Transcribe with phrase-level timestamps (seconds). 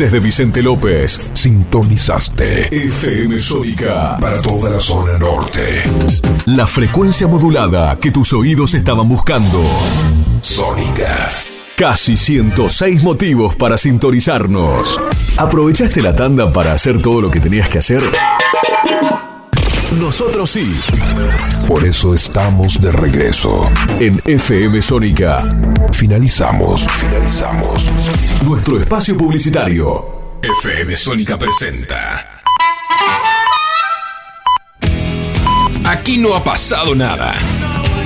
[0.00, 5.82] Desde Vicente López, sintonizaste FM Sónica para toda la zona norte.
[6.46, 9.62] La frecuencia modulada que tus oídos estaban buscando.
[10.40, 11.30] Sónica.
[11.76, 14.98] Casi 106 motivos para sintonizarnos.
[15.36, 18.02] ¿Aprovechaste la tanda para hacer todo lo que tenías que hacer?
[19.98, 20.72] Nosotros sí.
[21.66, 23.68] Por eso estamos de regreso.
[23.98, 25.38] En FM Sónica.
[25.92, 26.86] Finalizamos.
[26.88, 27.84] Finalizamos.
[28.44, 30.38] Nuestro espacio publicitario.
[30.42, 32.40] FM Sónica presenta.
[35.84, 37.34] Aquí no ha pasado nada.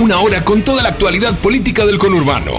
[0.00, 2.52] Una hora con toda la actualidad política del conurbano.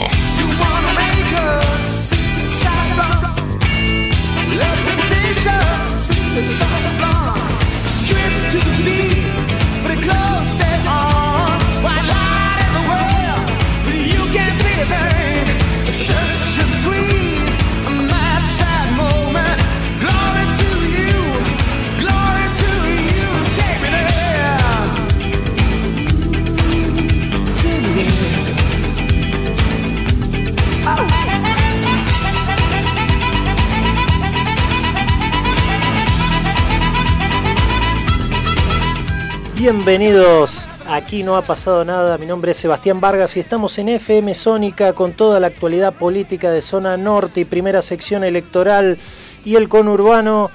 [39.65, 44.35] Bienvenidos, aquí no ha pasado nada, mi nombre es Sebastián Vargas y estamos en FM
[44.35, 48.99] Sónica con toda la actualidad política de zona norte y primera sección electoral
[49.43, 50.51] y el conurbano,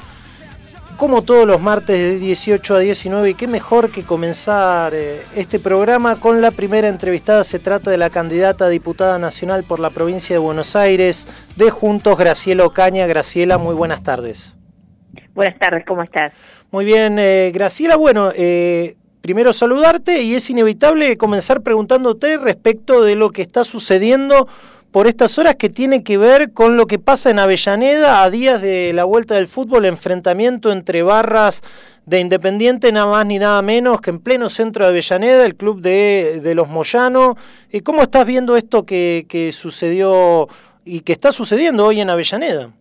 [0.97, 5.59] como todos los martes de 18 a 19 y qué mejor que comenzar eh, este
[5.59, 9.91] programa con la primera entrevistada, se trata de la candidata a diputada nacional por la
[9.91, 13.09] provincia de Buenos Aires de Juntos, Graciela Ocaña.
[13.09, 14.57] Graciela, muy buenas tardes.
[15.35, 16.33] Buenas tardes, ¿cómo estás?
[16.71, 17.97] Muy bien, eh, Graciela.
[17.97, 18.95] Bueno, eh,
[19.31, 24.49] primero saludarte y es inevitable comenzar preguntándote respecto de lo que está sucediendo
[24.91, 28.61] por estas horas que tiene que ver con lo que pasa en Avellaneda a días
[28.61, 31.63] de la vuelta del fútbol, enfrentamiento entre barras
[32.07, 35.81] de Independiente, nada más ni nada menos que en pleno centro de Avellaneda, el club
[35.81, 37.37] de, de los Moyano.
[37.71, 40.49] ¿Y ¿Cómo estás viendo esto que, que sucedió
[40.85, 42.73] y que está sucediendo hoy en Avellaneda?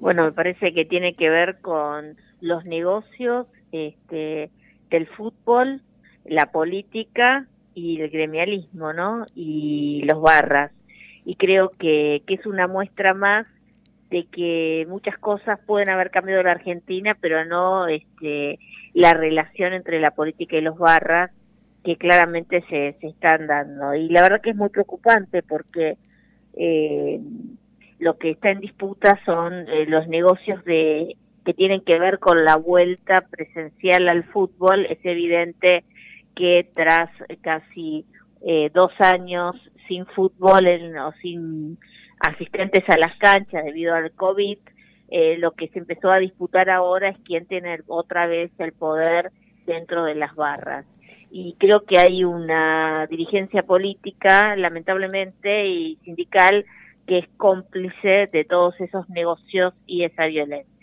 [0.00, 4.50] Bueno, me parece que tiene que ver con los negocios, este,
[4.96, 5.82] del fútbol,
[6.24, 9.26] la política y el gremialismo, ¿no?
[9.34, 10.72] Y los barras.
[11.24, 13.46] Y creo que, que es una muestra más
[14.10, 18.58] de que muchas cosas pueden haber cambiado en la Argentina, pero no este,
[18.94, 21.30] la relación entre la política y los barras
[21.84, 23.94] que claramente se, se están dando.
[23.94, 25.98] Y la verdad que es muy preocupante porque
[26.54, 27.20] eh,
[27.98, 32.44] lo que está en disputa son eh, los negocios de que tienen que ver con
[32.44, 35.84] la vuelta presencial al fútbol, es evidente
[36.34, 37.08] que tras
[37.40, 38.04] casi
[38.44, 39.54] eh, dos años
[39.86, 40.66] sin fútbol
[40.98, 41.78] o sin
[42.18, 44.58] asistentes a las canchas debido al COVID,
[45.08, 49.30] eh, lo que se empezó a disputar ahora es quién tiene otra vez el poder
[49.66, 50.84] dentro de las barras.
[51.30, 56.64] Y creo que hay una dirigencia política, lamentablemente, y sindical,
[57.06, 60.75] que es cómplice de todos esos negocios y esa violencia.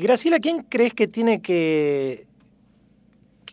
[0.00, 2.24] Graciela, ¿quién crees que tiene que...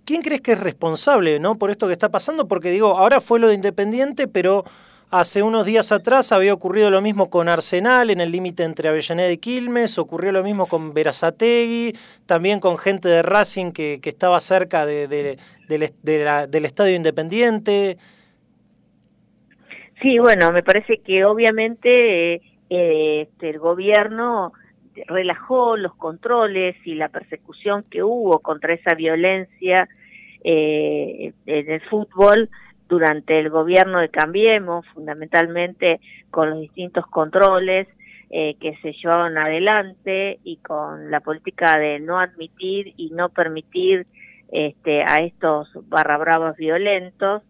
[0.03, 1.57] ¿Quién crees que es responsable ¿no?
[1.57, 2.47] por esto que está pasando?
[2.47, 4.65] Porque digo, ahora fue lo de Independiente, pero
[5.11, 9.31] hace unos días atrás había ocurrido lo mismo con Arsenal en el límite entre Avellaneda
[9.31, 11.93] y Quilmes, ocurrió lo mismo con Verazategui,
[12.25, 15.37] también con gente de Racing que, que estaba cerca de,
[15.67, 17.97] del Estadio Independiente.
[20.01, 24.53] Sí, bueno, me parece que obviamente eh, este, el gobierno
[25.07, 29.87] relajó los controles y la persecución que hubo contra esa violencia
[30.43, 32.49] eh, en el fútbol
[32.87, 37.87] durante el gobierno de Cambiemos, fundamentalmente con los distintos controles
[38.29, 44.07] eh, que se llevaron adelante y con la política de no admitir y no permitir
[44.51, 47.43] este, a estos barra bravos violentos.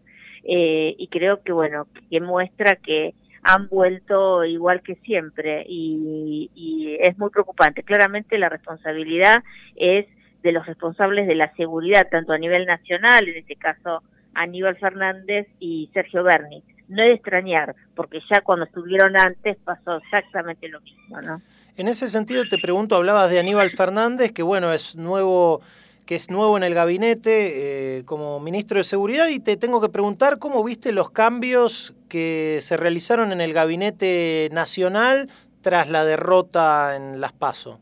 [0.44, 6.96] Eh, y creo que, bueno, que muestra que han vuelto igual que siempre y, y
[7.00, 7.82] es muy preocupante.
[7.82, 9.42] Claramente la responsabilidad
[9.76, 10.06] es
[10.42, 14.02] de los responsables de la seguridad, tanto a nivel nacional, en este caso
[14.34, 16.62] Aníbal Fernández y Sergio Berni.
[16.88, 21.40] No es de extrañar, porque ya cuando estuvieron antes pasó exactamente lo mismo, ¿no?
[21.76, 25.62] En ese sentido te pregunto, hablabas de Aníbal Fernández, que bueno, es nuevo
[26.06, 29.88] que es nuevo en el gabinete eh, como ministro de Seguridad y te tengo que
[29.88, 35.28] preguntar cómo viste los cambios que se realizaron en el gabinete nacional
[35.62, 37.80] tras la derrota en Las Paso.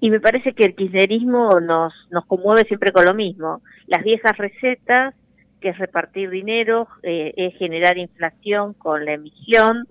[0.00, 3.60] Y me parece que el kirchnerismo nos, nos conmueve siempre con lo mismo.
[3.86, 5.14] Las viejas recetas,
[5.60, 9.86] que es repartir dinero, eh, es generar inflación con la emisión,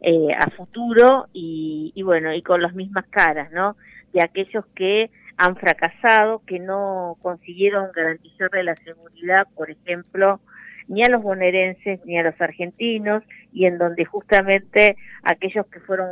[0.00, 3.76] eh, a futuro y, y, bueno, y con las mismas caras, ¿no?
[4.14, 5.10] De aquellos que
[5.40, 10.38] han fracasado, que no consiguieron garantizarle la seguridad, por ejemplo,
[10.86, 16.08] ni a los bonaerenses ni a los argentinos y en donde justamente aquellos que fueron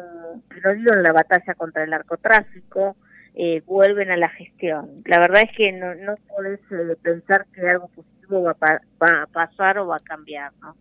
[0.49, 2.97] que no dieron la batalla contra el narcotráfico
[3.35, 5.03] eh, vuelven a la gestión.
[5.05, 8.57] La verdad es que no, no puedes eh, pensar que algo positivo va
[9.03, 10.75] va a pasar o va a cambiar, ¿no?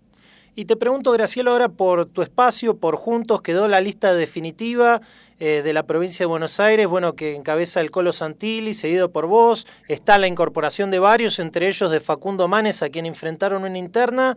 [0.59, 5.01] Y te pregunto, Graciela, ahora por tu espacio, por Juntos, quedó la lista definitiva
[5.39, 9.27] eh, de la provincia de Buenos Aires, bueno, que encabeza el Colo Santilli, seguido por
[9.27, 9.67] vos.
[9.87, 14.35] Está la incorporación de varios, entre ellos de Facundo Manes, a quien enfrentaron una interna.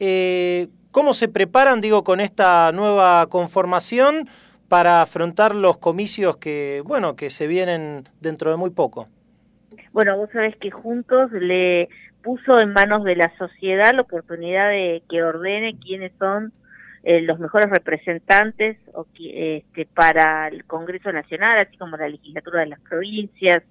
[0.00, 4.28] Eh, ¿Cómo se preparan, digo, con esta nueva conformación
[4.66, 9.06] para afrontar los comicios que, bueno, que se vienen dentro de muy poco?
[9.92, 11.88] Bueno, vos sabés que juntos le
[12.22, 16.52] puso en manos de la sociedad la oportunidad de que ordene quiénes son
[17.02, 22.66] eh, los mejores representantes o, este, para el Congreso Nacional, así como la legislatura de
[22.66, 23.62] las provincias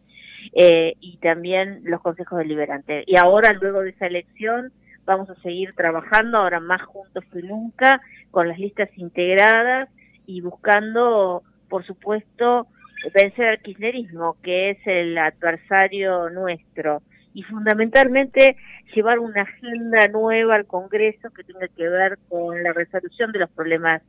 [0.53, 3.03] eh, y también los consejos deliberantes.
[3.07, 4.71] Y ahora, luego de esa elección,
[5.05, 8.01] vamos a seguir trabajando, ahora más juntos que nunca,
[8.31, 9.89] con las listas integradas
[10.25, 12.67] y buscando, por supuesto,
[13.13, 17.01] vencer al kirchnerismo, que es el adversario nuestro
[17.33, 18.55] y fundamentalmente
[18.93, 23.49] llevar una agenda nueva al Congreso que tenga que ver con la resolución de los
[23.51, 24.01] problemas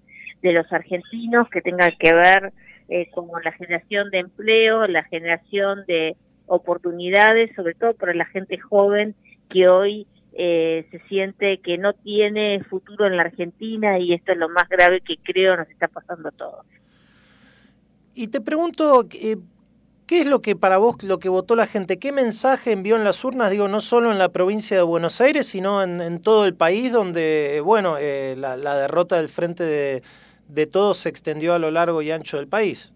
[0.43, 2.53] de los argentinos, que tenga que ver
[2.89, 8.59] eh, con la generación de empleo, la generación de oportunidades, sobre todo para la gente
[8.59, 9.15] joven
[9.49, 14.39] que hoy eh, se siente que no tiene futuro en la Argentina y esto es
[14.39, 16.67] lo más grave que creo nos está pasando a todos.
[18.15, 19.37] Y te pregunto, eh,
[20.11, 22.01] ¿Qué es lo que para vos, lo que votó la gente?
[22.01, 23.49] ¿Qué mensaje envió en las urnas?
[23.49, 27.63] Digo, no solo en la provincia de Buenos Aires, sino en, todo el país, donde,
[27.65, 30.03] bueno, eh, la, derrota del frente de,
[30.49, 32.93] de todos se extendió a lo largo y ancho del país.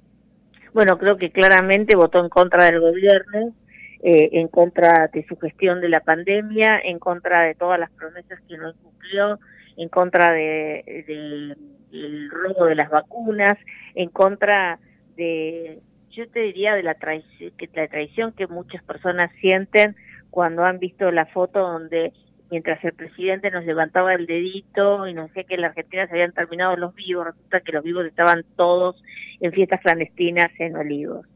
[0.73, 3.55] Bueno, creo que claramente votó en contra del gobierno,
[4.03, 8.41] eh, en contra de su gestión de la pandemia, en contra de todas las promesas
[8.49, 9.39] que no cumplió,
[9.77, 11.55] en contra de,
[11.93, 13.57] del robo de las vacunas,
[13.95, 14.81] en contra
[15.17, 15.79] de
[16.15, 19.97] yo te diría de la traición que la traición que muchas personas sienten
[20.31, 22.13] cuando han visto la foto donde
[22.51, 26.13] mientras el presidente nos levantaba el dedito y nos decía que en la Argentina se
[26.13, 29.03] habían terminado los vivos, resulta que los vivos estaban todos
[29.41, 31.27] en fiestas clandestinas en Olivos.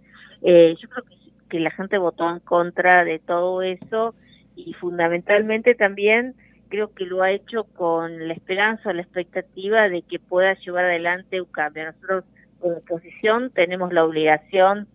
[0.42, 1.16] Eh, yo creo que,
[1.48, 4.14] que la gente votó en contra de todo eso
[4.54, 6.34] y fundamentalmente también
[6.68, 10.84] creo que lo ha hecho con la esperanza o la expectativa de que pueda llevar
[10.84, 11.86] adelante un cambio.
[11.86, 12.24] Nosotros
[12.60, 14.88] como oposición tenemos la obligación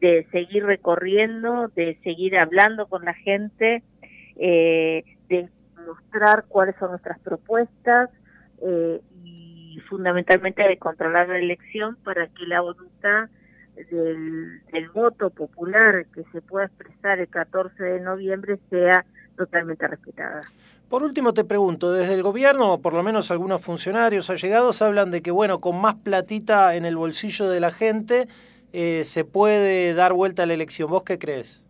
[0.00, 3.82] de seguir recorriendo, de seguir hablando con la gente,
[4.36, 5.48] eh, de
[5.86, 8.10] mostrar cuáles son nuestras propuestas
[8.62, 13.28] eh, y fundamentalmente de controlar la elección para que la voluntad
[13.90, 19.04] del, del voto popular que se pueda expresar el 14 de noviembre sea
[19.38, 20.42] totalmente respetada.
[20.90, 25.10] Por último te pregunto, desde el gobierno, o por lo menos algunos funcionarios allegados, hablan
[25.10, 28.28] de que, bueno, con más platita en el bolsillo de la gente
[28.72, 30.90] eh, se puede dar vuelta a la elección.
[30.90, 31.64] ¿Vos qué crees?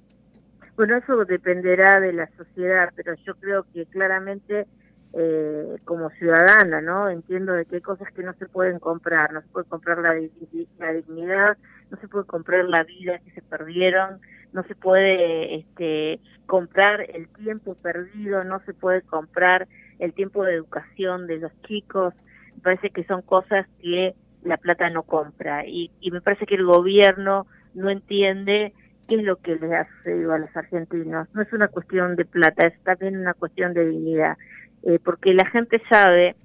[0.77, 4.67] Bueno, eso dependerá de la sociedad, pero yo creo que claramente
[5.13, 7.09] eh, como ciudadana, ¿no?
[7.09, 10.15] Entiendo de que hay cosas que no se pueden comprar, no se puede comprar la,
[10.15, 11.57] la dignidad,
[11.91, 14.21] no se puede comprar la vida que se perdieron,
[14.53, 20.55] no se puede este, comprar el tiempo perdido, no se puede comprar el tiempo de
[20.55, 22.15] educación de los chicos.
[22.57, 26.55] Me parece que son cosas que la plata no compra y, y me parece que
[26.55, 28.73] el gobierno no entiende
[29.09, 31.29] qué es lo que le ha sucedido a los argentinos.
[31.35, 34.37] No es una cuestión de plata, es también una cuestión de dignidad.
[34.83, 36.37] Eh, porque la gente sabe,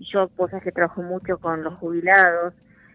[0.00, 2.54] yo cosas que trabajo mucho con los jubilados,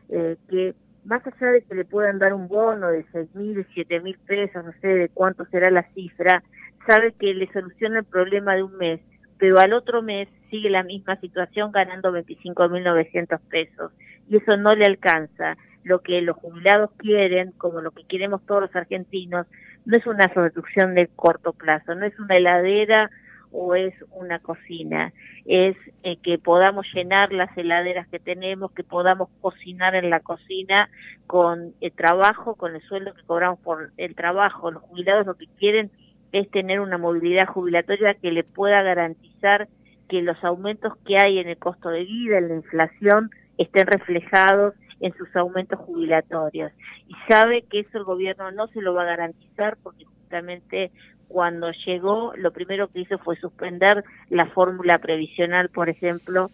[0.09, 3.99] eh, que más allá de que le puedan dar un bono de seis mil, siete
[3.99, 6.43] mil pesos, no sé de cuánto será la cifra,
[6.87, 8.99] sabe que le soluciona el problema de un mes,
[9.37, 13.91] pero al otro mes sigue la misma situación ganando 25 mil 900 pesos
[14.29, 15.57] y eso no le alcanza.
[15.83, 19.47] Lo que los jubilados quieren, como lo que queremos todos los argentinos,
[19.85, 23.09] no es una solución de corto plazo, no es una heladera
[23.53, 25.13] o es una cocina,
[25.45, 30.89] es eh, que podamos llenar las heladeras que tenemos, que podamos cocinar en la cocina
[31.27, 34.71] con el trabajo, con el sueldo que cobramos por el trabajo.
[34.71, 35.91] Los jubilados lo que quieren
[36.31, 39.67] es tener una movilidad jubilatoria que le pueda garantizar
[40.09, 44.73] que los aumentos que hay en el costo de vida, en la inflación, estén reflejados
[44.99, 46.71] en sus aumentos jubilatorios.
[47.07, 50.91] Y sabe que eso el gobierno no se lo va a garantizar porque justamente
[51.27, 56.51] cuando llegó, lo primero que hizo fue suspender la fórmula previsional, por ejemplo,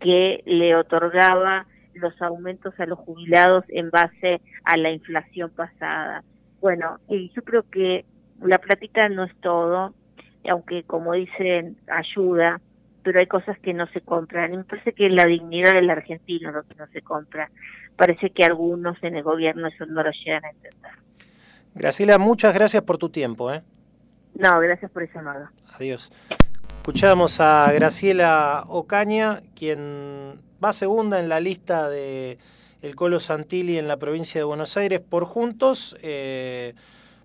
[0.00, 6.22] que le otorgaba los aumentos a los jubilados en base a la inflación pasada.
[6.60, 8.04] Bueno, y yo creo que
[8.42, 9.94] la platita no es todo,
[10.48, 12.60] aunque como dicen, ayuda,
[13.02, 14.54] pero hay cosas que no se compran.
[14.54, 17.50] Y me parece que la dignidad del argentino lo que no se compra.
[17.96, 20.92] Parece que algunos en el gobierno eso no lo llegan a entender.
[21.74, 23.52] Graciela, muchas gracias por tu tiempo.
[23.52, 23.60] ¿eh?
[24.34, 25.48] No, gracias por ese llamado.
[25.74, 26.12] Adiós.
[26.76, 32.38] Escuchamos a Graciela Ocaña, quien va segunda en la lista de
[32.82, 35.96] el Colo Santilli en la provincia de Buenos Aires por Juntos.
[36.02, 36.74] Eh,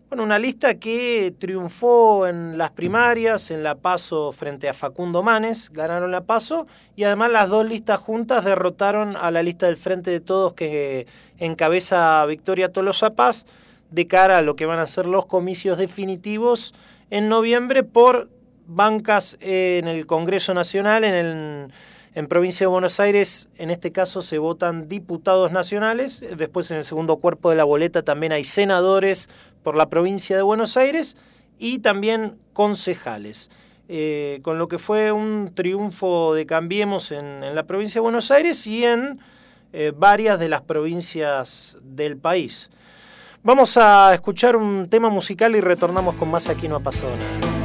[0.08, 5.70] bueno, una lista que triunfó en las primarias, en la PASO frente a Facundo Manes,
[5.72, 10.10] ganaron la PASO, y además las dos listas juntas derrotaron a la lista del Frente
[10.10, 11.06] de Todos que
[11.38, 13.46] encabeza Victoria Tolosa Paz
[13.92, 16.74] de cara a lo que van a ser los comicios definitivos
[17.10, 18.30] en noviembre por
[18.68, 21.72] bancas en el Congreso Nacional, en el
[22.16, 26.84] en provincia de Buenos Aires, en este caso, se votan diputados nacionales, después en el
[26.84, 29.30] segundo cuerpo de la boleta también hay senadores
[29.64, 31.16] por la provincia de Buenos Aires
[31.60, 33.52] y también concejales.
[33.88, 38.66] Eh, con lo que fue un triunfo de Cambiemos en, la provincia de Buenos Aires
[38.68, 39.20] y en
[39.72, 42.70] eh, varias de las provincias del país.
[43.42, 47.59] Vamos a escuchar un tema musical y retornamos con más Aquí no ha pasado nada.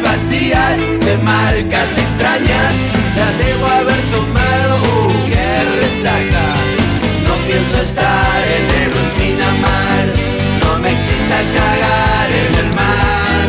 [0.00, 2.72] De marcas extrañas,
[3.14, 6.46] las debo haber tomado, uh, qué resaca.
[7.26, 10.04] No pienso estar en el en Pinamar,
[10.64, 13.46] no me excita cagar en el mar.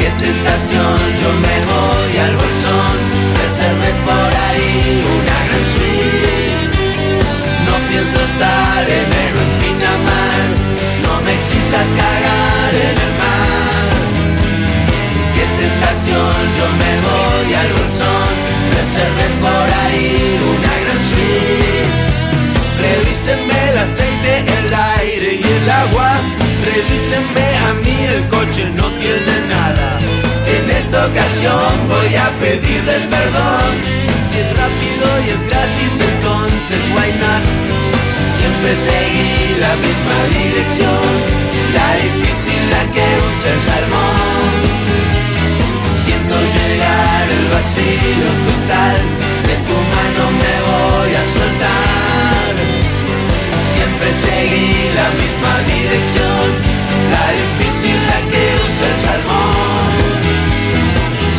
[0.00, 2.96] Qué tentación, yo me voy al bolsón,
[3.38, 6.58] reserve por ahí una gran suite.
[7.66, 10.46] No pienso estar en el en Pinamar,
[11.04, 12.27] no me excita cagar
[16.56, 18.32] yo me voy al bolsón,
[18.72, 21.88] reserven por ahí una gran suite.
[22.80, 26.20] Revísenme el aceite, el aire y el agua,
[26.64, 29.98] revísenme a mí, el coche no tiene nada.
[30.46, 33.70] En esta ocasión voy a pedirles perdón,
[34.30, 37.44] si es rápido y es gratis, entonces why not?
[38.36, 41.10] Siempre seguí la misma dirección,
[41.74, 44.78] la difícil la que usa el salmón
[46.28, 49.00] siento llegar el vacío total,
[49.48, 52.52] de tu mano me voy a soltar.
[53.72, 56.46] Siempre seguí la misma dirección,
[57.12, 59.90] la difícil la que usa el salmón.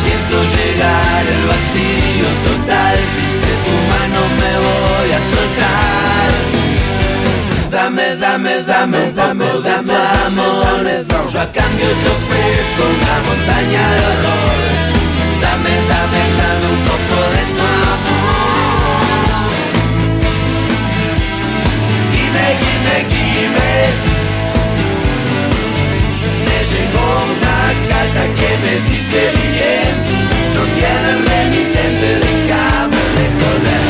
[0.02, 2.96] Siento llegar el vacío total,
[3.46, 6.30] de tu mano me voy a soltar.
[7.70, 9.94] Dame, dame, dame, dame, dame
[10.26, 10.82] amor.
[11.32, 14.79] Yo a cambio te ofrezco una montaña de horror.
[15.62, 17.60] Dame, dame, dame un poco de tu
[17.92, 18.80] amor.
[22.12, 23.70] Dime, dime, dime.
[26.46, 27.58] Me llegó una
[27.90, 29.94] carta que me dice bien.
[30.54, 33.88] No tienes remitente de cama de joder.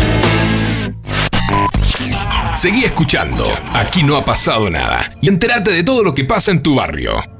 [2.56, 3.44] Seguí escuchando.
[3.74, 5.12] Aquí no ha pasado nada.
[5.20, 7.39] Y entérate de todo lo que pasa en tu barrio.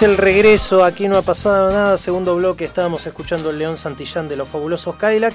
[0.00, 4.48] regreso, aquí no ha pasado nada, segundo bloque, estábamos escuchando el León Santillán de los
[4.48, 5.34] fabulosos Cadillac.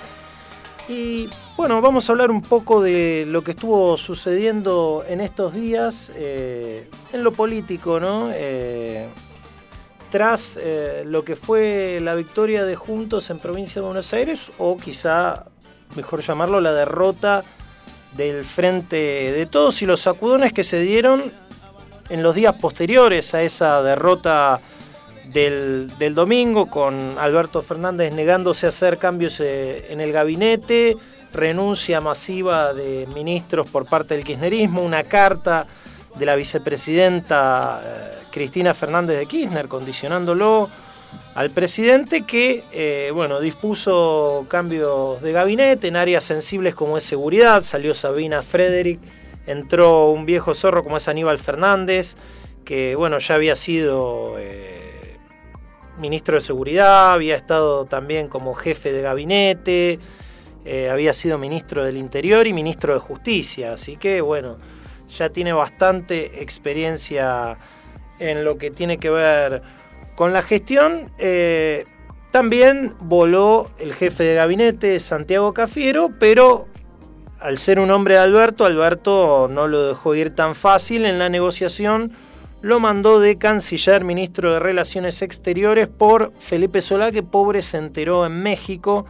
[0.89, 6.11] Y bueno, vamos a hablar un poco de lo que estuvo sucediendo en estos días
[6.15, 8.29] eh, en lo político, ¿no?
[8.33, 9.07] Eh,
[10.09, 14.75] tras eh, lo que fue la victoria de Juntos en provincia de Buenos Aires, o
[14.75, 15.45] quizá,
[15.95, 17.43] mejor llamarlo, la derrota
[18.13, 21.31] del frente de todos y los sacudones que se dieron
[22.09, 24.59] en los días posteriores a esa derrota
[25.25, 30.97] del, domingo, con Alberto Fernández negándose a hacer cambios eh, en el gabinete,
[31.33, 35.67] renuncia masiva de ministros por parte del kirchnerismo, una carta
[36.17, 40.69] de la vicepresidenta eh, Cristina Fernández de Kirchner condicionándolo
[41.35, 47.61] al presidente que eh, bueno, dispuso cambios de gabinete en áreas sensibles como es seguridad,
[47.61, 48.99] salió Sabina Frederick,
[49.47, 52.15] entró un viejo zorro como es Aníbal Fernández,
[52.63, 55.17] que bueno, ya había sido eh,
[55.97, 59.99] ministro de seguridad, había estado también como jefe de gabinete,
[60.65, 64.57] eh, había sido ministro del Interior y ministro de Justicia, así que bueno,
[65.09, 67.57] ya tiene bastante experiencia
[68.19, 69.61] en lo que tiene que ver
[70.15, 71.11] con la gestión.
[71.17, 71.85] Eh,
[72.31, 76.67] también voló el jefe de gabinete, Santiago Cafiero, pero
[77.39, 81.29] al ser un hombre de Alberto, Alberto no lo dejó ir tan fácil en la
[81.29, 82.11] negociación,
[82.61, 88.25] lo mandó de canciller, ministro de Relaciones Exteriores, por Felipe Solá, que pobre se enteró
[88.25, 89.05] en México,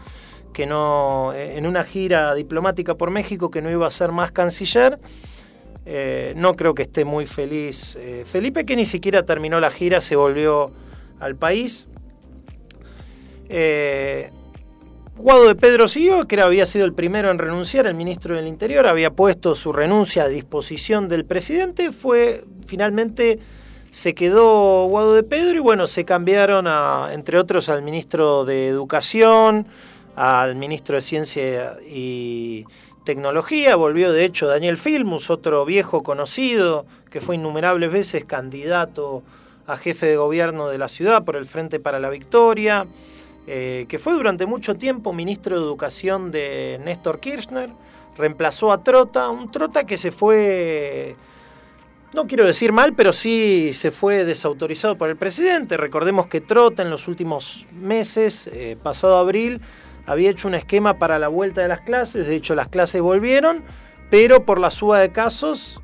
[0.53, 4.97] que no, en una gira diplomática por México, que no iba a ser más canciller.
[5.85, 10.01] Eh, no creo que esté muy feliz eh, Felipe, que ni siquiera terminó la gira,
[10.01, 10.69] se volvió
[11.21, 11.87] al país.
[13.47, 14.29] Eh,
[15.17, 18.87] Guado de Pedro siguió, que había sido el primero en renunciar, el ministro del Interior,
[18.87, 23.39] había puesto su renuncia a disposición del presidente, fue finalmente
[23.89, 28.67] se quedó Guado de Pedro y bueno, se cambiaron a, entre otros al ministro de
[28.67, 29.65] Educación,
[30.15, 32.65] al ministro de Ciencia y
[33.03, 39.23] Tecnología, volvió de hecho Daniel Filmus, otro viejo conocido que fue innumerables veces candidato
[39.65, 42.85] a jefe de gobierno de la ciudad por el Frente para la Victoria,
[43.49, 47.69] eh, que fue durante mucho tiempo ministro de Educación de Néstor Kirchner,
[48.17, 51.15] reemplazó a Trota, un Trota que se fue,
[52.13, 55.77] no quiero decir mal, pero sí se fue desautorizado por el presidente.
[55.77, 59.61] Recordemos que Trota en los últimos meses, eh, pasado abril,
[60.05, 63.63] había hecho un esquema para la vuelta de las clases, de hecho las clases volvieron,
[64.09, 65.79] pero por la suba de casos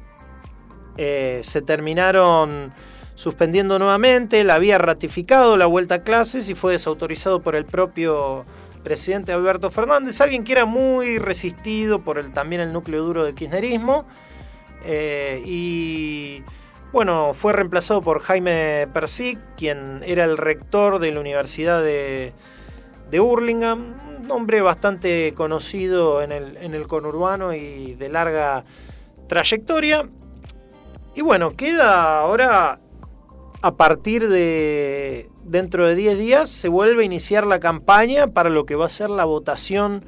[0.97, 2.73] eh, se terminaron
[3.15, 8.45] suspendiendo nuevamente, él había ratificado la vuelta a clases y fue desautorizado por el propio
[8.83, 13.33] presidente Alberto Fernández, alguien que era muy resistido por el, también el núcleo duro del
[13.33, 14.05] kirchnerismo.
[14.85, 16.43] Eh, y
[16.91, 22.33] bueno, fue reemplazado por Jaime Persic, quien era el rector de la Universidad de,
[23.09, 28.63] de Hurlingham, un hombre bastante conocido en el, en el conurbano y de larga
[29.27, 30.07] trayectoria.
[31.15, 32.79] Y bueno, queda ahora
[33.63, 38.65] a partir de dentro de 10 días se vuelve a iniciar la campaña para lo
[38.65, 40.03] que va a ser la votación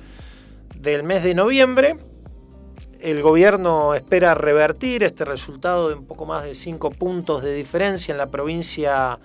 [0.78, 1.96] del mes de noviembre.
[3.00, 8.12] El gobierno espera revertir este resultado de un poco más de 5 puntos de diferencia
[8.12, 9.20] en la provincia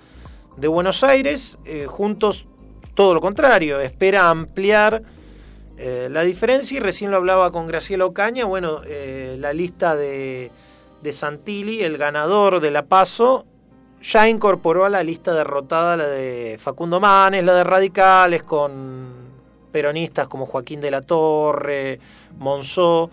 [0.56, 1.58] de Buenos Aires.
[1.64, 2.46] Eh, juntos,
[2.94, 5.02] todo lo contrario, espera ampliar
[5.76, 8.44] eh, la diferencia y recién lo hablaba con Graciela Ocaña.
[8.44, 10.52] Bueno, eh, la lista de,
[11.02, 13.46] de Santilli, el ganador de la PASO,
[14.02, 19.20] ya incorporó a la lista derrotada la de Facundo Manes, la de radicales, con
[19.70, 22.00] peronistas como Joaquín de la Torre,
[22.38, 23.10] Monzó,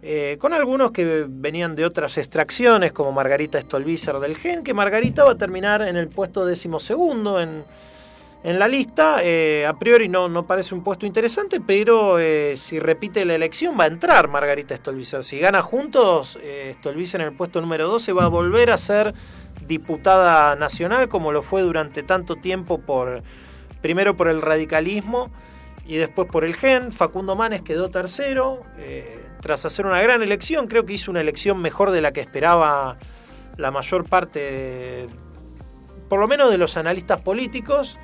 [0.00, 5.24] eh, con algunos que venían de otras extracciones, como Margarita Stolbizer del GEN, que Margarita
[5.24, 7.64] va a terminar en el puesto decimosegundo en,
[8.44, 9.18] en la lista.
[9.22, 13.76] Eh, a priori no, no parece un puesto interesante, pero eh, si repite la elección
[13.78, 15.24] va a entrar Margarita Stolbizer.
[15.24, 16.38] Si gana juntos,
[16.74, 19.12] Stolbizer en el puesto número 12 va a volver a ser
[19.68, 23.22] diputada nacional, como lo fue durante tanto tiempo por
[23.80, 25.30] primero por el radicalismo
[25.86, 26.90] y después por el GEN.
[26.90, 31.60] Facundo Manes quedó tercero, eh, tras hacer una gran elección, creo que hizo una elección
[31.60, 32.96] mejor de la que esperaba
[33.56, 35.06] la mayor parte,
[36.08, 37.96] por lo menos de los analistas políticos.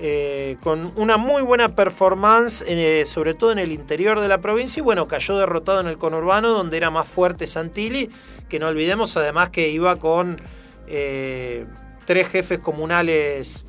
[0.00, 4.78] Eh, con una muy buena performance, eh, sobre todo en el interior de la provincia,
[4.78, 8.08] y bueno, cayó derrotado en el conurbano, donde era más fuerte Santilli,
[8.48, 10.36] que no olvidemos además que iba con
[10.88, 11.66] eh,
[12.04, 13.64] tres jefes comunales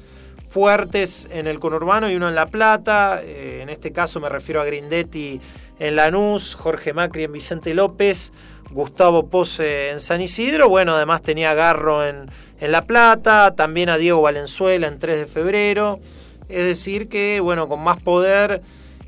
[0.50, 3.22] fuertes en el conurbano y uno en La Plata.
[3.24, 5.40] Eh, en este caso me refiero a Grindetti
[5.80, 8.32] en Lanús, Jorge Macri en Vicente López,
[8.72, 10.70] Gustavo Pose en San Isidro.
[10.70, 12.30] Bueno, además tenía Garro en,
[12.60, 16.00] en La Plata, también a Diego Valenzuela en 3 de febrero.
[16.50, 18.62] Es decir, que bueno, con más poder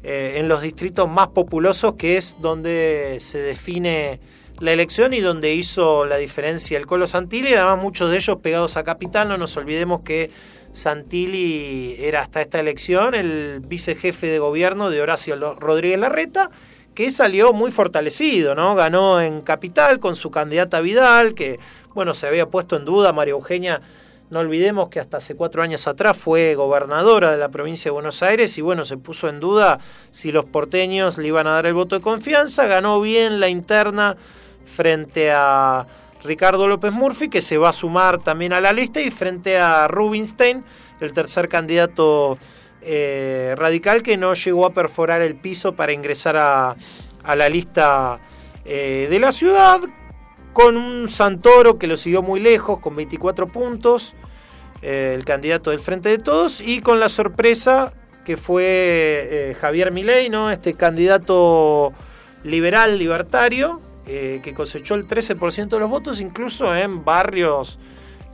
[0.03, 4.19] eh, en los distritos más populosos, que es donde se define
[4.61, 8.77] la elección y donde hizo la diferencia el Colo Santilli, además muchos de ellos pegados
[8.77, 10.29] a Capital, no nos olvidemos que
[10.71, 16.51] Santilli era hasta esta elección el vicejefe de gobierno de Horacio Rodríguez Larreta,
[16.93, 18.75] que salió muy fortalecido, ¿no?
[18.75, 21.59] Ganó en Capital con su candidata Vidal, que,
[21.95, 23.81] bueno, se había puesto en duda María Eugenia.
[24.29, 28.21] No olvidemos que hasta hace cuatro años atrás fue gobernadora de la provincia de Buenos
[28.21, 29.79] Aires y bueno, se puso en duda
[30.11, 32.67] si los porteños le iban a dar el voto de confianza.
[32.67, 34.15] Ganó bien la interna
[34.65, 35.85] frente a
[36.23, 39.87] Ricardo López Murphy, que se va a sumar también a la lista, y frente a
[39.87, 40.63] Rubinstein,
[40.99, 42.37] el tercer candidato
[42.81, 46.75] eh, radical que no llegó a perforar el piso para ingresar a,
[47.35, 48.19] la lista
[48.65, 49.79] eh, de la ciudad,
[50.53, 54.15] con un Santoro que lo siguió muy lejos, con 24 puntos,
[54.81, 57.93] eh, el candidato del Frente de Todos, y con la sorpresa
[58.25, 60.51] que fue Javier Milei, ¿no?
[60.51, 61.91] este candidato
[62.43, 67.79] liberal, libertario, que cosechó el 13% de los votos, incluso en barrios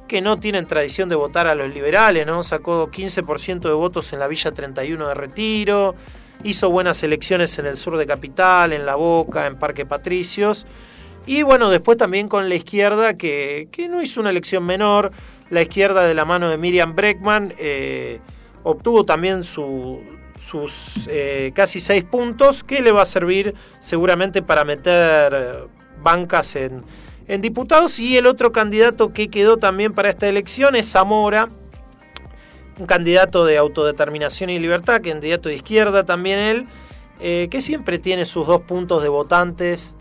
[0.08, 2.42] que no tienen tradición de votar a los liberales, ¿no?
[2.42, 5.96] Sacó 15% de votos en la Villa 31 de Retiro,
[6.44, 10.66] hizo buenas elecciones en el sur de Capital, en La Boca, en Parque Patricios.
[11.26, 15.12] Y bueno, después también con la izquierda, que, no hizo una elección menor,
[15.50, 18.20] la izquierda de la mano de Miriam Breckman eh,
[18.68, 25.68] obtuvo también sus eh, casi seis puntos, que le va a servir seguramente para meter
[26.04, 26.84] bancas en,
[27.42, 31.48] diputados y el otro candidato que quedó también para esta elección es Zamora,
[32.78, 36.66] un candidato de autodeterminación y libertad, candidato de izquierda también él,
[37.20, 39.96] eh, que siempre tiene sus dos puntos de votantes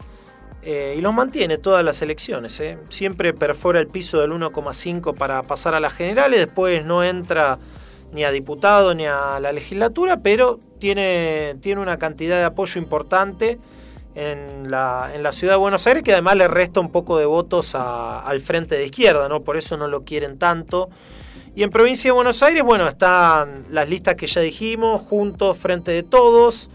[0.63, 2.59] eh, y los mantiene todas las elecciones.
[2.61, 2.79] Eh.
[2.89, 7.59] Siempre perfora el piso del 1,5 para pasar a las generales, después no entra
[8.13, 13.59] ni a diputado ni a la legislatura, pero tiene, tiene una cantidad de apoyo importante
[14.15, 17.27] en la, en la ciudad de Buenos Aires, que además le resta un poco de
[17.27, 19.41] votos al frente de izquierda, ¿no?
[19.41, 20.89] Por eso no lo quieren tanto.
[21.55, 25.91] Y en provincia de Buenos Aires, bueno, están las listas que ya dijimos, juntos, frente
[25.91, 26.71] de todos.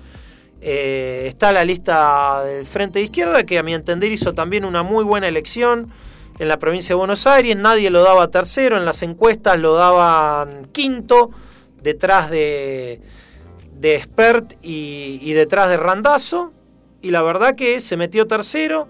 [0.61, 4.83] Eh, está la lista del Frente de Izquierda, que a mi entender hizo también una
[4.83, 5.91] muy buena elección
[6.41, 7.55] en la provincia de Buenos Aires.
[7.55, 11.29] Nadie lo daba tercero, en las encuestas lo daban quinto,
[11.83, 12.99] detrás de,
[13.75, 16.51] de Expert y, detrás de Randazo
[16.99, 18.87] y la verdad que se metió tercero,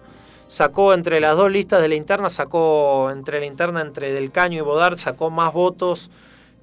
[0.48, 4.60] sacó entre las dos listas de la interna, sacó entre la interna entre Del Caño
[4.60, 6.10] y Bodar, sacó más votos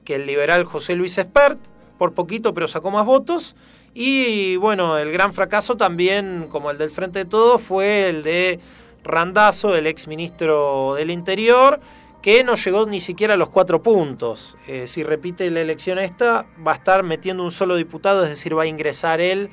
[0.07, 1.59] que el liberal José Luis Espert,
[1.99, 3.57] por poquito, pero sacó más votos.
[3.93, 8.59] Y bueno, el gran fracaso también, como el del Frente de Todos, fue el de
[9.09, 11.81] Randazo, el ex ministro del Interior,
[12.23, 14.57] que no llegó ni siquiera a los cuatro puntos.
[14.67, 18.57] Eh, si repite la elección esta, va a estar metiendo un solo diputado, es decir,
[18.57, 19.51] va a ingresar él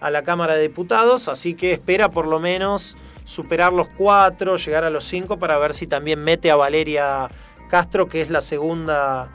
[0.00, 4.84] a la Cámara de Diputados, así que espera por lo menos superar los cuatro, llegar
[4.84, 7.28] a los cinco para ver si también mete a Valeria
[7.68, 9.30] Castro, que es la segunda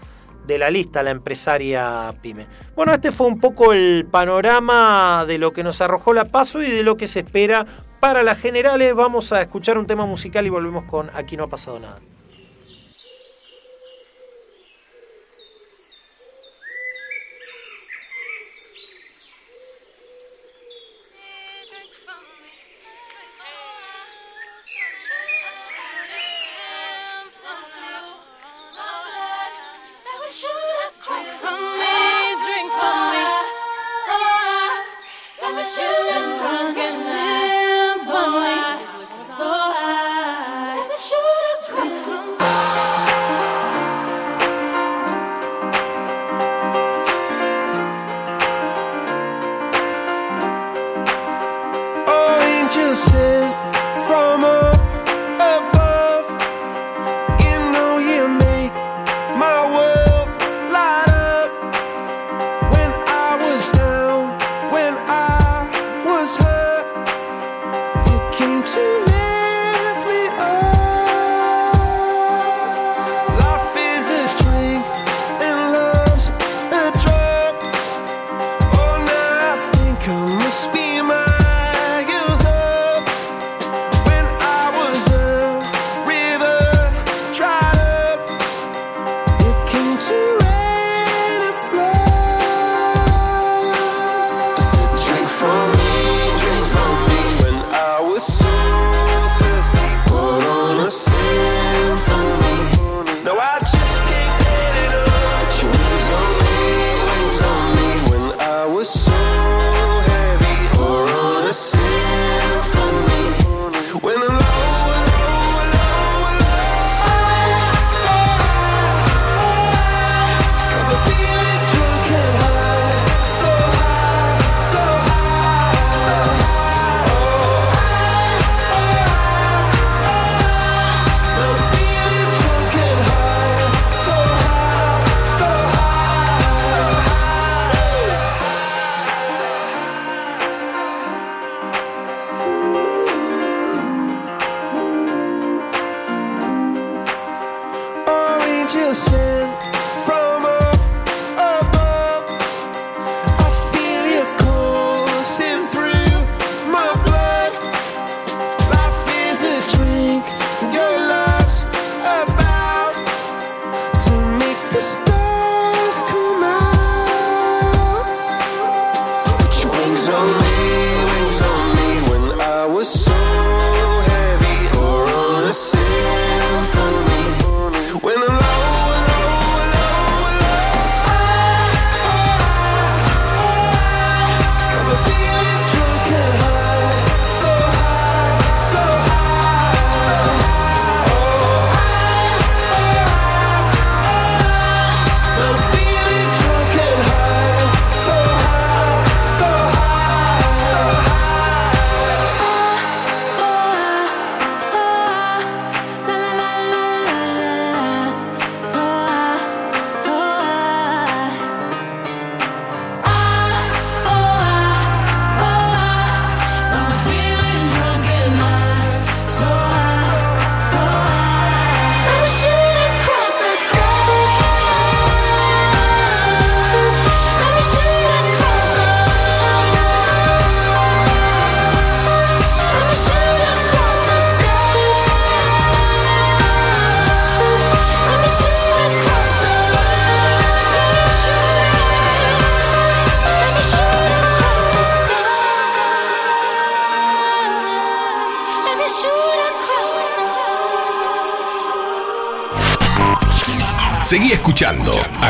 [0.46, 2.46] de la lista, la empresaria pyme.
[2.76, 6.70] Bueno, este fue un poco el panorama de lo que nos arrojó la paso y
[6.70, 7.66] de lo que se espera
[8.00, 8.94] para las generales.
[8.96, 12.00] Vamos a escuchar un tema musical y volvemos con Aquí no ha pasado nada.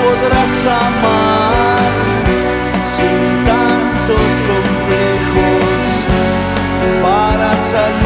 [0.00, 1.92] podrás amar
[2.94, 5.84] sin tantos complejos
[7.02, 7.99] para salir.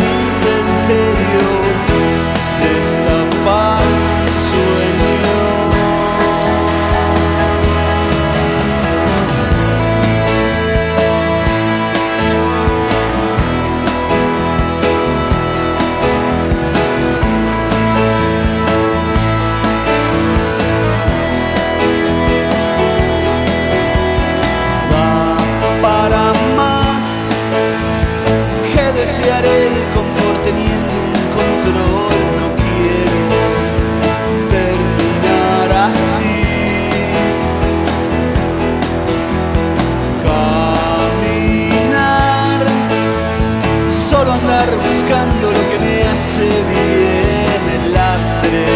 [46.44, 48.66] Se viene el lastre,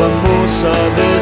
[0.00, 1.21] vamos a ver.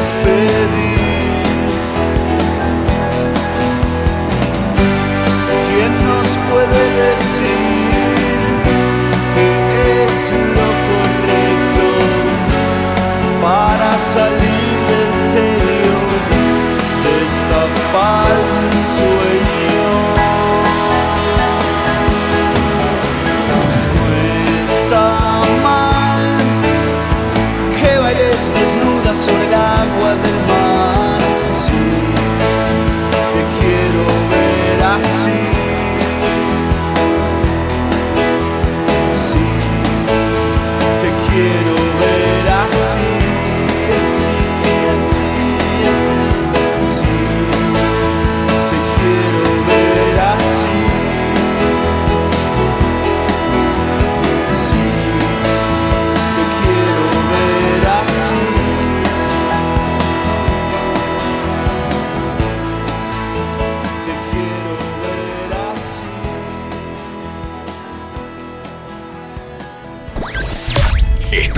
[34.91, 35.50] I see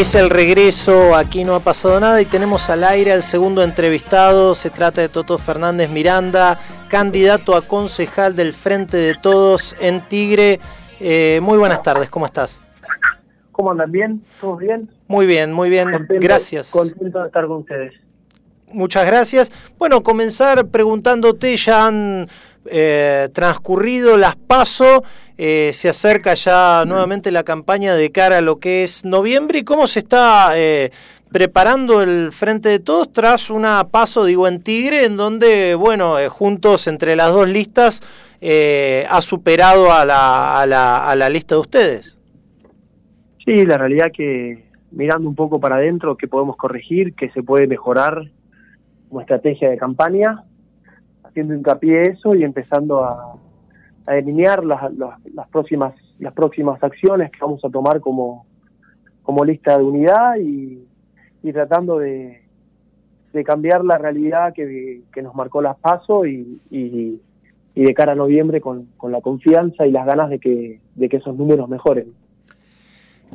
[0.00, 4.54] Es el regreso, aquí no ha pasado nada y tenemos al aire al segundo entrevistado.
[4.54, 10.58] Se trata de Toto Fernández Miranda, candidato a concejal del Frente de Todos en Tigre.
[11.00, 12.58] Eh, muy buenas tardes, ¿cómo estás?
[13.52, 13.92] ¿Cómo andan?
[13.92, 14.24] ¿Bien?
[14.40, 14.88] ¿Todos bien?
[15.06, 16.70] Muy bien, muy bien, Contento- gracias.
[16.70, 17.92] Contento de estar con ustedes.
[18.72, 19.52] Muchas gracias.
[19.76, 22.26] Bueno, comenzar preguntándote, ya han
[22.64, 25.02] eh, transcurrido las PASO,
[25.42, 29.60] eh, se acerca ya nuevamente la campaña de cara a lo que es noviembre.
[29.60, 30.90] Y cómo se está eh,
[31.32, 36.28] preparando el Frente de Todos tras una PASO, digo, en Tigre, en donde, bueno, eh,
[36.28, 38.02] juntos entre las dos listas
[38.42, 42.18] eh, ha superado a la, a, la, a la lista de ustedes.
[43.42, 47.66] Sí, la realidad que mirando un poco para adentro, que podemos corregir, que se puede
[47.66, 48.30] mejorar
[49.08, 50.44] como estrategia de campaña,
[51.24, 53.36] haciendo hincapié eso y empezando a,
[54.06, 58.46] a delinear las, las, las próximas las próximas acciones que vamos a tomar como,
[59.22, 60.86] como lista de unidad y,
[61.52, 62.42] tratando de,
[63.32, 67.20] de cambiar la realidad que, que nos marcó las pasos y, y,
[67.74, 71.08] y de cara a noviembre con, con la confianza y las ganas de que, de
[71.08, 72.12] que esos números mejoren.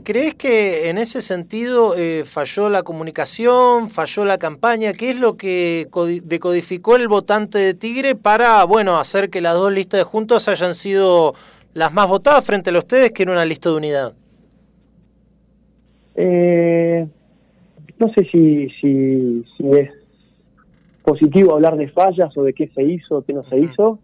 [0.04, 4.94] ¿Crees que en ese sentido eh, falló la comunicación, falló la campaña?
[4.94, 9.56] ¿Qué es lo que codi- decodificó el votante de Tigre para, bueno, hacer que las
[9.56, 11.34] dos listas de juntos hayan sido
[11.74, 14.14] las más votadas frente a ustedes, que era una lista de unidad?
[16.16, 17.08] Eh,
[17.98, 19.92] no sé si, si, si es
[21.04, 24.00] positivo hablar de fallas o de qué se hizo, qué no se hizo.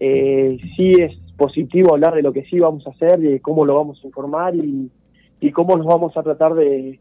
[0.00, 3.76] Eh, sí es positivo hablar de lo que sí vamos a hacer, de cómo lo
[3.76, 4.90] vamos a informar y,
[5.40, 7.00] y cómo nos vamos a tratar de,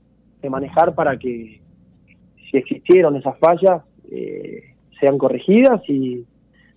[0.49, 1.59] manejar para que
[2.49, 4.63] si existieron esas fallas eh,
[4.97, 6.25] sean corregidas y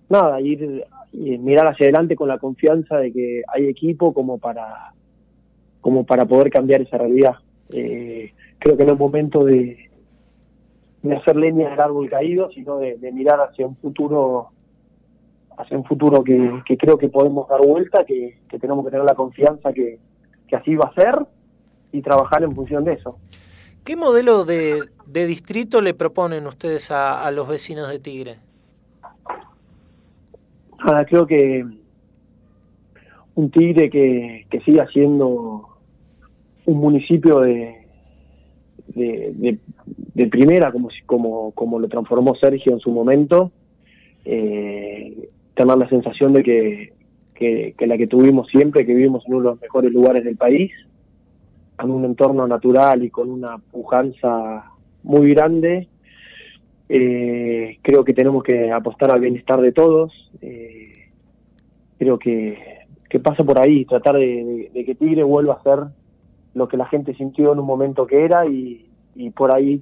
[0.09, 0.83] nada, ir
[1.13, 4.93] y mirar hacia adelante con la confianza de que hay equipo como para
[5.79, 7.35] como para poder cambiar esa realidad.
[7.69, 9.89] Eh, creo que no es momento de,
[11.01, 14.49] de hacer leña del árbol caído, sino de, de mirar hacia un futuro
[15.57, 19.05] hacia un futuro que, que creo que podemos dar vuelta, que, que tenemos que tener
[19.05, 19.99] la confianza que,
[20.47, 21.15] que así va a ser
[21.91, 23.17] y trabajar en función de eso.
[23.83, 28.37] ¿Qué modelo de, de distrito le proponen ustedes a, a los vecinos de Tigre?
[30.85, 31.65] Nada, creo que
[33.35, 35.67] un Tigre que, que siga siendo
[36.65, 37.87] un municipio de,
[38.87, 39.59] de, de,
[40.13, 43.51] de primera, como, como, como lo transformó Sergio en su momento,
[44.25, 45.29] eh,
[45.61, 46.93] tener la sensación de que,
[47.77, 50.71] que, la que tuvimos siempre, que vivimos en uno de los mejores lugares del país,
[51.79, 54.65] en un entorno natural y con una pujanza
[55.03, 55.87] muy grande.
[56.89, 60.31] Eh, creo que tenemos que apostar al bienestar de todos.
[60.41, 61.09] Eh,
[61.97, 62.57] creo que,
[63.09, 65.79] que pasa por ahí, tratar de, que Tigre vuelva a ser
[66.53, 69.81] lo que la gente sintió en un momento que era y, y por ahí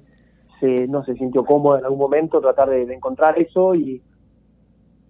[0.60, 4.00] se, no se sintió cómodo en algún momento, tratar de encontrar eso y,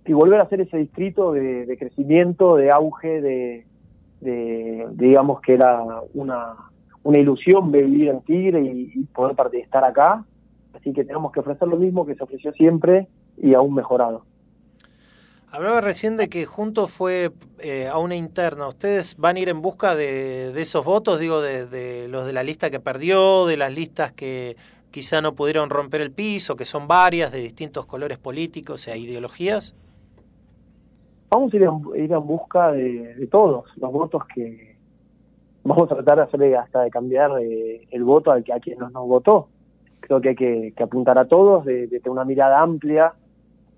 [0.07, 5.85] y volver a ser ese distrito de, crecimiento, de auge, de, digamos que era
[6.15, 6.57] una,
[7.03, 10.25] una ilusión vivir en Tigre y, poder estar acá.
[10.75, 14.25] Así que tenemos que ofrecer lo mismo que se ofreció siempre y aún mejorado.
[15.53, 18.69] Hablaba recién de que juntos fue eh, a una interna.
[18.69, 22.33] ¿Ustedes van a ir en busca de, de esos votos, digo, de, de los de
[22.33, 24.57] la lista que perdió, de las listas que
[24.93, 29.75] quizá no pudieron romper el piso, que son varias, de distintos colores políticos e ideologías?
[31.31, 34.77] Vamos a ir en, ir en busca de, todos los votos que
[35.63, 38.79] vamos a tratar de hacerle hasta de cambiar eh, el voto al que a quien
[38.79, 39.49] nos, nos votó.
[40.01, 43.15] Creo que hay que, apuntar a todos, de, tener una mirada amplia,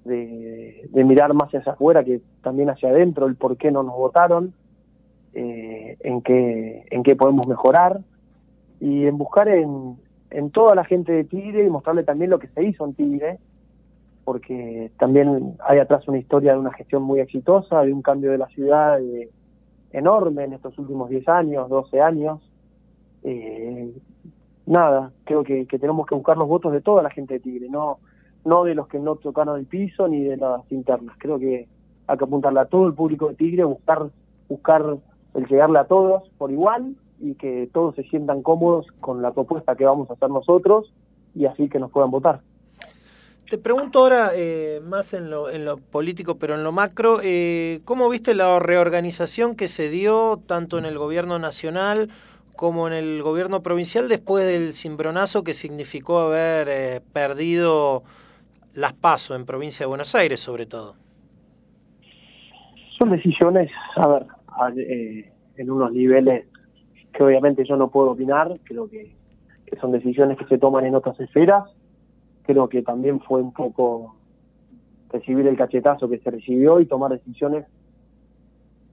[0.05, 3.97] de, de mirar más hacia afuera que también hacia adentro, el por qué no nos
[3.97, 4.55] votaron,
[5.35, 8.01] eh, en, qué, en qué podemos mejorar
[8.81, 9.97] y en buscar en,
[10.31, 13.39] en toda la gente de Tigre y mostrarle también lo que se hizo en Tigre,
[14.25, 18.39] porque también hay atrás una historia de una gestión muy exitosa, de un cambio de
[18.39, 19.31] la ciudad eh,
[19.93, 22.41] enorme en estos últimos 10 años, 12 años.
[23.25, 23.93] Eh,
[24.66, 27.68] nada, creo que, que tenemos que buscar los votos de toda la gente de Tigre,
[27.68, 27.99] no,
[28.45, 31.16] no de los que no tocaron el piso ni de las internas.
[31.18, 31.68] Creo que
[32.07, 34.11] hay que apuntarle a todo el público de Tigre, buscar,
[34.49, 34.99] buscar
[35.35, 39.77] el llegarle a todos por igual y que todos se sientan cómodos con la propuesta
[39.77, 40.93] que vamos a hacer nosotros
[41.35, 42.41] y así que nos puedan votar.
[43.53, 47.81] Te pregunto ahora, eh, más en lo, en lo político, pero en lo macro, eh,
[47.85, 52.09] ¿cómo viste la reorganización que se dio tanto en el gobierno nacional
[52.57, 58.05] como en el gobierno provincial después del cimbronazo que significó haber eh, perdido
[58.73, 60.95] las pasos en provincia de Buenos Aires, sobre todo?
[62.99, 64.27] Son decisiones, a ver,
[64.79, 66.47] eh, en unos niveles
[67.13, 69.15] que obviamente yo no puedo opinar, creo que
[69.79, 71.65] son decisiones que se toman en otras esferas.
[72.43, 74.16] Creo que también fue un poco
[75.11, 77.66] recibir el cachetazo que se recibió y tomar decisiones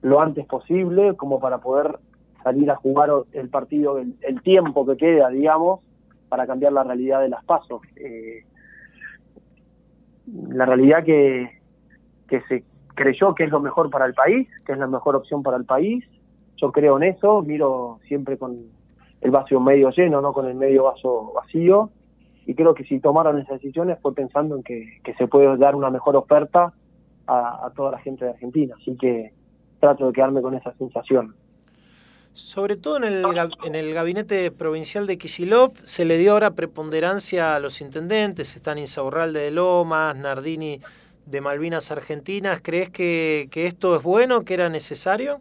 [0.02, 1.98] lo antes posible como para poder
[2.42, 5.80] salir a jugar el partido el, el tiempo que queda, digamos,
[6.28, 7.82] para cambiar la realidad de las pasos.
[7.96, 8.44] Eh,
[10.48, 11.60] la realidad que,
[12.28, 15.42] que se creyó que es lo mejor para el país, que es la mejor opción
[15.42, 16.04] para el país.
[16.56, 18.58] Yo creo en eso, miro siempre con
[19.20, 21.90] el vaso medio lleno, no con el medio vaso vacío.
[22.50, 25.76] Y creo que si tomaron esas decisiones fue pensando en que, que se puede dar
[25.76, 26.72] una mejor oferta
[27.24, 28.74] a, a toda la gente de Argentina.
[28.76, 29.32] Así que
[29.78, 31.36] trato de quedarme con esa sensación.
[32.32, 33.24] Sobre todo en el,
[33.64, 38.78] en el gabinete provincial de Kisilov se le dio ahora preponderancia a los intendentes, están
[38.78, 40.80] Insaurralde de Lomas, Nardini
[41.26, 42.58] de Malvinas Argentinas.
[42.60, 45.38] ¿Crees que, que esto es bueno, que era necesario?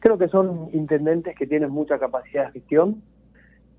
[0.00, 3.02] Creo que son intendentes que tienen mucha capacidad de gestión.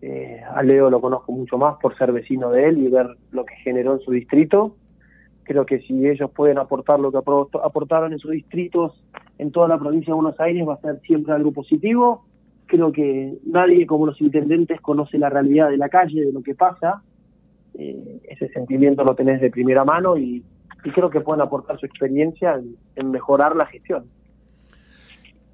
[0.01, 3.45] Eh, a Leo lo conozco mucho más por ser vecino de él y ver lo
[3.45, 4.75] que generó en su distrito.
[5.43, 9.03] Creo que si ellos pueden aportar lo que aportaron en sus distritos
[9.37, 12.25] en toda la provincia de Buenos Aires va a ser siempre algo positivo.
[12.67, 16.55] Creo que nadie como los intendentes conoce la realidad de la calle, de lo que
[16.55, 17.03] pasa.
[17.73, 20.43] Eh, ese sentimiento lo tenés de primera mano y,
[20.93, 24.05] creo que pueden aportar su experiencia en, en, mejorar la gestión.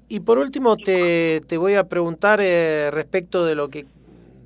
[0.08, 3.86] Y por último te, te voy a preguntar eh, respecto de lo que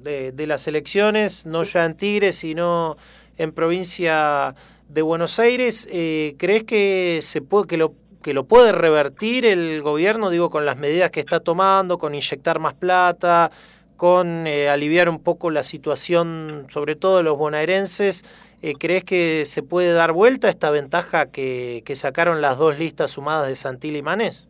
[0.07, 2.97] de, de las elecciones, no ya en Tigre, sino
[3.37, 4.55] en provincia
[4.89, 7.93] de Buenos Aires, eh, ¿crees que se puede que lo
[8.23, 12.59] que lo puede revertir el gobierno, digo, con las medidas que está tomando, con inyectar
[12.59, 13.53] más plata,
[13.97, 18.25] con eh, aliviar un poco la situación, sobre todo de los bonaerenses?
[18.63, 23.13] Eh, ¿Crees que se puede dar vuelta esta ventaja que, que sacaron las dos listas
[23.13, 24.49] sumadas de Santil y Manés?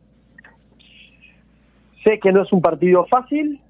[2.02, 3.60] Sé que no es un partido fácil,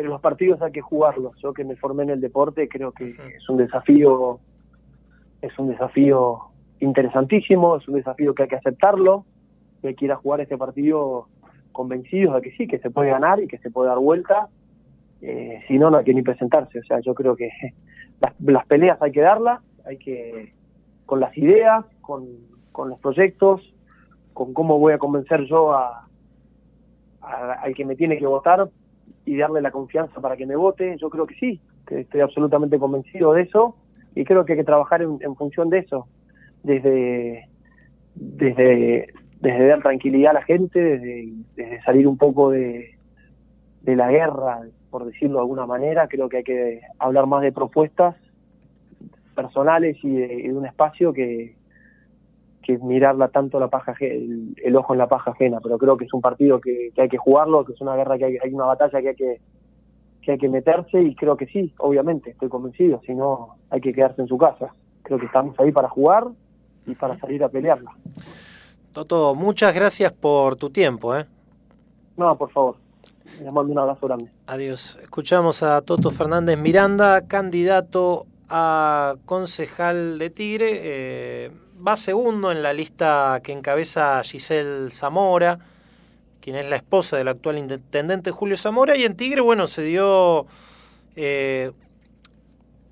[0.00, 1.36] pero los partidos hay que jugarlos.
[1.42, 4.40] Yo que me formé en el deporte creo que es un desafío
[5.42, 6.38] es un desafío
[6.78, 9.26] interesantísimo, es un desafío que hay que aceptarlo,
[9.82, 11.28] que hay que ir a jugar este partido
[11.72, 14.48] convencidos de que sí, que se puede ganar y que se puede dar vuelta,
[15.20, 16.78] eh, si no, no hay que ni presentarse.
[16.78, 17.50] O sea, yo creo que
[18.22, 20.54] las, las peleas hay que darlas, hay que,
[21.04, 22.26] con las ideas, con,
[22.72, 23.60] con los proyectos,
[24.32, 26.08] con cómo voy a convencer yo a,
[27.20, 28.70] a, al que me tiene que votar
[29.30, 32.80] y darle la confianza para que me vote, yo creo que sí, que estoy absolutamente
[32.80, 33.76] convencido de eso
[34.12, 36.08] y creo que hay que trabajar en, en función de eso,
[36.64, 37.48] desde,
[38.16, 39.06] desde,
[39.40, 42.98] desde dar tranquilidad a la gente, desde, desde salir un poco de,
[43.82, 47.52] de la guerra, por decirlo de alguna manera, creo que hay que hablar más de
[47.52, 48.16] propuestas
[49.36, 51.54] personales y de, y de un espacio que,
[52.62, 56.04] que mirarla tanto la paja el, el, ojo en la paja ajena, pero creo que
[56.04, 58.52] es un partido que, que hay que jugarlo, que es una guerra que hay, hay
[58.52, 59.40] una batalla que hay que
[60.20, 63.92] que hay que meterse y creo que sí, obviamente, estoy convencido, si no hay que
[63.92, 64.74] quedarse en su casa.
[65.02, 66.28] Creo que estamos ahí para jugar
[66.86, 67.90] y para salir a pelearla.
[68.92, 71.16] Toto, muchas gracias por tu tiempo.
[71.16, 71.26] ¿eh?
[72.16, 72.76] No, por favor.
[73.40, 74.30] Les mando un abrazo grande.
[74.46, 74.98] Adiós.
[75.02, 80.70] Escuchamos a Toto Fernández Miranda, candidato a concejal de Tigre.
[80.72, 81.50] Eh,
[81.86, 85.58] va segundo en la lista que encabeza Giselle Zamora
[86.40, 90.46] quien es la esposa del actual intendente Julio Zamora, y en Tigre, bueno, se dio
[91.14, 91.70] eh,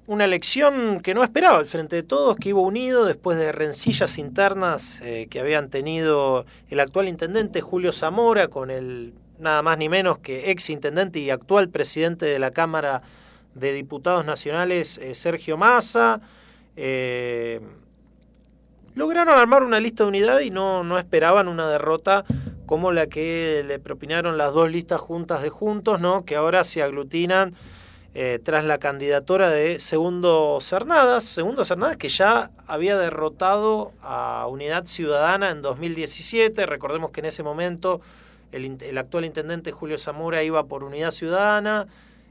[0.06, 4.18] una elección que no esperaba el Frente de Todos, que iba unido después de rencillas
[4.18, 9.88] internas eh, que habían tenido el actual intendente Julio Zamora con el nada más ni
[9.88, 13.02] menos que ex intendente y actual presidente de la Cámara
[13.54, 16.20] de Diputados Nacionales, eh, Sergio Massa.
[18.94, 22.24] Lograron armar una lista de unidad y no, no esperaban una derrota
[22.66, 26.24] como la que le propinaron las dos listas juntas de Juntos, ¿no?
[26.24, 27.54] que ahora se aglutinan
[28.14, 31.24] eh, tras la candidatura de Segundo Cernadas.
[31.24, 36.66] Segundo Cernadas que ya había derrotado a Unidad Ciudadana en 2017.
[36.66, 38.02] Recordemos que en ese momento
[38.52, 41.86] el, el actual intendente Julio Zamora iba por Unidad Ciudadana.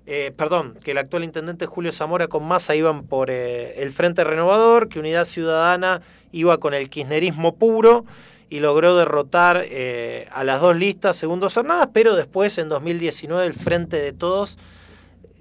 [0.10, 4.24] Eh, perdón, que el actual intendente Julio Zamora con Massa iban por eh, el Frente
[4.24, 6.01] Renovador, que Unidad Ciudadana
[6.32, 8.05] iba con el kirchnerismo puro
[8.49, 13.53] y logró derrotar eh, a las dos listas segundo jornadas, pero después en 2019 el
[13.53, 14.58] Frente de Todos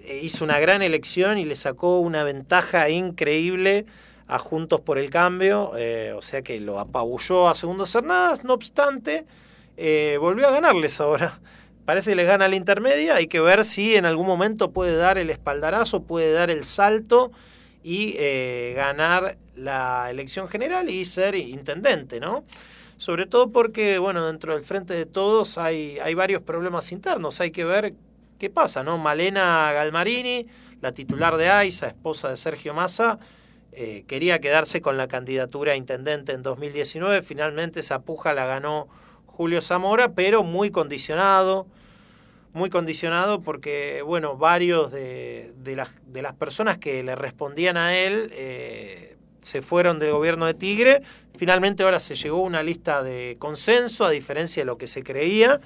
[0.00, 3.86] eh, hizo una gran elección y le sacó una ventaja increíble
[4.26, 8.54] a Juntos por el Cambio, eh, o sea que lo apabulló a segundo jornadas, no
[8.54, 9.24] obstante,
[10.18, 11.38] volvió a ganarles ahora.
[11.86, 15.16] Parece que le gana la intermedia, hay que ver si en algún momento puede dar
[15.16, 17.32] el espaldarazo, puede dar el salto
[17.82, 22.44] y eh, ganar la elección general y ser intendente, ¿no?
[22.98, 27.40] sobre todo porque, bueno, dentro del frente de todos hay, hay varios problemas internos.
[27.40, 27.94] Hay que ver
[28.38, 28.82] ¿qué pasa?
[28.82, 30.46] no Malena Galmarini,
[30.80, 33.18] la titular de AISA, esposa de Sergio Massa,
[33.72, 37.22] eh, quería quedarse con la candidatura a intendente en 2019.
[37.22, 38.88] Finalmente esa puja la ganó
[39.36, 41.66] Julio Zamora, pero muy condicionado,
[42.54, 49.60] muy condicionado porque, bueno, varios de, las, personas que le respondían a él eh, se
[49.60, 51.02] fueron del gobierno de Tigre.
[51.36, 55.02] Finalmente ahora se llegó a una lista de consenso, a diferencia de lo que se
[55.02, 55.60] creía,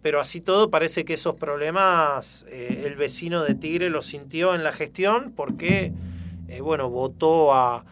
[0.00, 4.64] pero así todo parece que esos problemas eh, el vecino de Tigre los sintió en
[4.64, 5.92] la gestión porque,
[6.48, 7.84] eh, bueno, votó a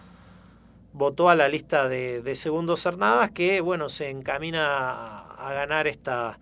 [0.94, 5.86] votó a la lista de, de segundos Cernadas que, bueno, se encamina a, a ganar
[5.86, 6.38] esta,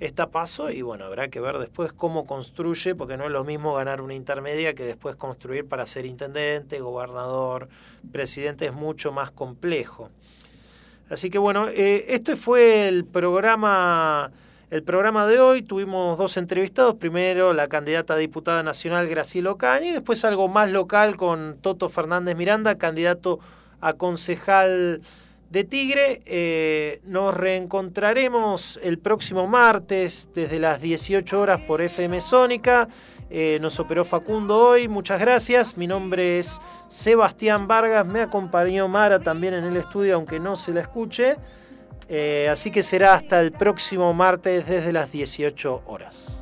[0.00, 3.74] esta paso y bueno, habrá que ver después cómo construye, porque no es lo mismo
[3.74, 7.68] ganar una intermedia que después construir para ser intendente, gobernador,
[8.10, 10.10] presidente, es mucho más complejo.
[11.10, 14.30] Así que bueno, eh, este fue el programa,
[14.70, 15.62] el programa de hoy.
[15.62, 16.94] Tuvimos dos entrevistados.
[16.94, 21.88] Primero la candidata a diputada nacional Graciela Ocaña y después algo más local con Toto
[21.88, 23.40] Fernández Miranda, candidato
[23.80, 25.02] a concejal
[25.50, 26.22] de Tigre.
[26.24, 32.88] Eh, nos reencontraremos el próximo martes desde las 18 horas por FM Sónica.
[33.32, 35.76] Eh, nos operó Facundo hoy, muchas gracias.
[35.76, 40.72] Mi nombre es Sebastián Vargas, me acompañó Mara también en el estudio, aunque no se
[40.72, 41.36] la escuche.
[42.08, 46.40] Eh, así que será hasta el próximo martes desde las 18 horas.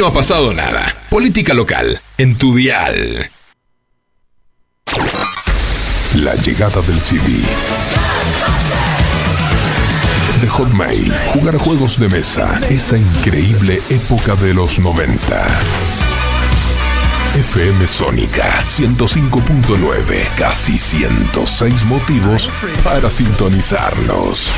[0.00, 0.94] No ha pasado nada.
[1.10, 3.30] Política local en tu dial.
[6.14, 7.44] La llegada del CD.
[10.40, 15.46] De Hotmail, jugar juegos de mesa, esa increíble época de los 90.
[17.34, 22.48] FM Sónica 105.9, casi 106 motivos
[22.82, 24.50] para sintonizarnos.